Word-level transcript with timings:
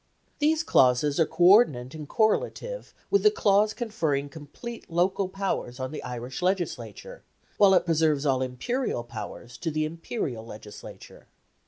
These 0.39 0.63
clauses 0.63 1.19
are 1.19 1.27
co 1.27 1.43
ordinate 1.43 1.93
and 1.93 2.09
correlative 2.09 2.91
with 3.11 3.21
the 3.21 3.29
clause 3.29 3.75
conferring 3.75 4.29
complete 4.29 4.89
local 4.89 5.29
powers 5.29 5.79
on 5.79 5.91
the 5.91 6.01
Irish 6.01 6.41
Legislature, 6.41 7.21
while 7.59 7.75
it 7.75 7.85
preserves 7.85 8.25
all 8.25 8.41
imperial 8.41 9.03
powers 9.03 9.59
to 9.59 9.69
the 9.69 9.85
Imperial 9.85 10.43
Legislature. 10.43 11.27